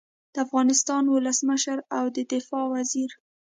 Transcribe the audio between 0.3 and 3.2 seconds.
د افغانستان ولسمشر او د دفاع وزیر